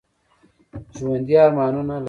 [0.97, 1.99] ژوندي ارمانونه لري